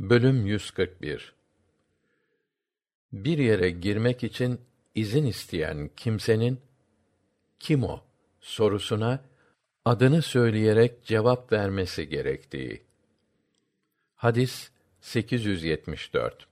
[0.00, 1.34] Bölüm 141
[3.12, 4.60] Bir yere girmek için
[4.94, 6.60] izin isteyen kimsenin
[7.60, 8.00] kim o
[8.40, 9.24] sorusuna
[9.84, 12.82] adını söyleyerek cevap vermesi gerektiği.
[14.14, 14.70] Hadis
[15.00, 16.46] 874.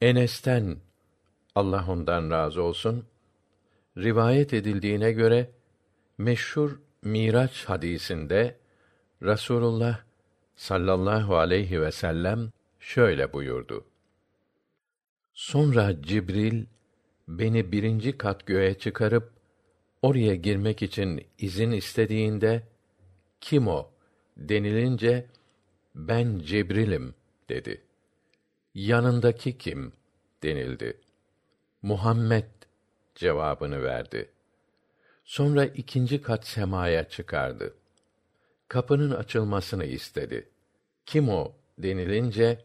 [0.00, 0.76] Enes'ten
[1.54, 3.06] Allah ondan razı olsun
[3.98, 5.50] rivayet edildiğine göre
[6.18, 8.56] meşhur Miraç hadisinde
[9.22, 10.09] Rasulullah
[10.60, 13.84] sallallahu aleyhi ve sellem şöyle buyurdu.
[15.34, 16.66] Sonra Cibril
[17.28, 19.32] beni birinci kat göğe çıkarıp
[20.02, 22.62] oraya girmek için izin istediğinde
[23.40, 23.90] kim o
[24.36, 25.26] denilince
[25.94, 27.14] ben Cibril'im
[27.48, 27.80] dedi.
[28.74, 29.92] Yanındaki kim
[30.42, 31.00] denildi.
[31.82, 32.50] Muhammed
[33.14, 34.30] cevabını verdi.
[35.24, 37.79] Sonra ikinci kat semaya çıkardı.
[38.70, 40.48] Kapının açılmasını istedi.
[41.06, 42.58] Kim o denilince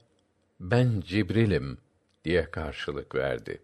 [0.59, 1.77] ben Cibril'im
[2.25, 3.61] diye karşılık verdi.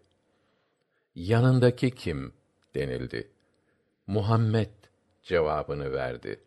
[1.14, 2.32] Yanındaki kim
[2.74, 3.28] denildi.
[4.06, 4.70] Muhammed
[5.22, 6.40] cevabını verdi.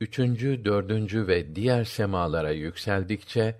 [0.00, 3.56] Üçüncü, dördüncü ve diğer semalara yükseldikçe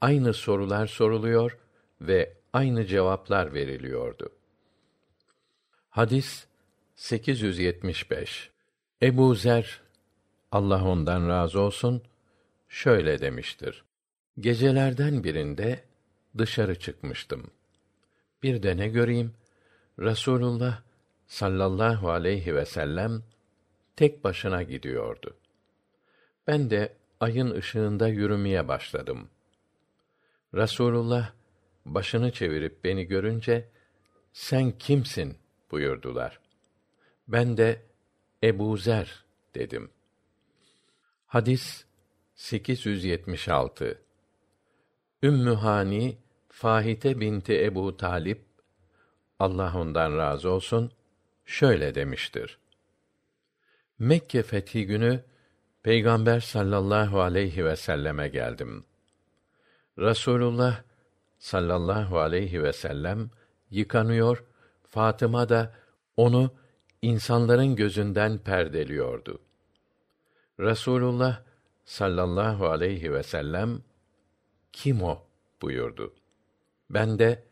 [0.00, 1.58] aynı sorular soruluyor
[2.00, 4.32] ve aynı cevaplar veriliyordu.
[5.90, 6.46] Hadis
[6.94, 8.50] 875.
[9.02, 9.85] Ebu Zer
[10.52, 12.02] Allah ondan razı olsun
[12.68, 13.84] şöyle demiştir.
[14.40, 15.84] Gecelerden birinde
[16.38, 17.50] dışarı çıkmıştım.
[18.42, 19.34] Bir de ne göreyim?
[20.00, 20.82] Rasulullah
[21.26, 23.22] sallallahu aleyhi ve sellem
[23.96, 25.36] tek başına gidiyordu.
[26.46, 29.28] Ben de ayın ışığında yürümeye başladım.
[30.54, 31.32] Rasulullah
[31.86, 33.68] başını çevirip beni görünce
[34.32, 35.36] sen kimsin
[35.70, 36.40] buyurdular.
[37.28, 37.82] Ben de
[38.42, 39.24] Ebu Zer
[39.54, 39.90] dedim.
[41.26, 41.84] Hadis
[42.34, 44.02] 876
[45.22, 46.18] Ümmü Hani
[46.48, 48.44] Fahite binti Ebu Talip
[49.38, 50.92] Allah ondan razı olsun
[51.44, 52.58] şöyle demiştir.
[53.98, 55.24] Mekke fethi günü
[55.82, 58.84] Peygamber sallallahu aleyhi ve selleme geldim.
[59.98, 60.82] Rasulullah
[61.38, 63.30] sallallahu aleyhi ve sellem
[63.70, 64.44] yıkanıyor,
[64.88, 65.74] Fatıma da
[66.16, 66.54] onu
[67.02, 69.45] insanların gözünden perdeliyordu.
[70.60, 71.42] Rasulullah
[71.84, 73.82] sallallahu aleyhi ve sellem
[74.72, 75.22] kim o
[75.62, 76.14] buyurdu.
[76.90, 77.44] Ben de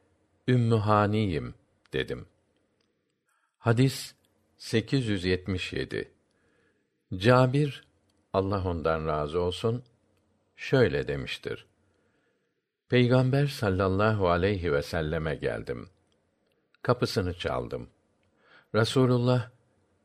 [0.49, 1.55] Ümmü
[1.93, 2.27] dedim.
[3.59, 4.15] Hadis
[4.57, 6.13] 877.
[7.17, 7.85] Cabir
[8.33, 9.85] Allah ondan razı olsun
[10.57, 11.67] şöyle demiştir.
[12.89, 15.89] Peygamber sallallahu aleyhi ve selleme geldim.
[16.83, 17.89] Kapısını çaldım.
[18.75, 19.51] Rasulullah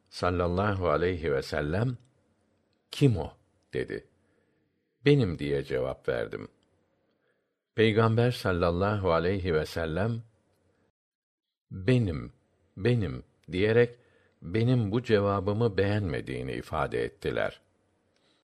[0.09, 1.97] sallallahu aleyhi ve sellem
[2.91, 3.31] kim o
[3.73, 4.07] dedi.
[5.05, 6.47] Benim diye cevap verdim.
[7.75, 10.23] Peygamber sallallahu aleyhi ve sellem
[11.71, 12.33] benim,
[12.77, 13.95] benim diyerek
[14.41, 17.61] benim bu cevabımı beğenmediğini ifade ettiler.